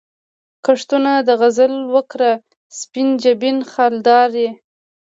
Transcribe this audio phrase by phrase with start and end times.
[0.65, 2.31] کښتونه د غزل وکره،
[2.79, 4.49] سپین جبین خالدارې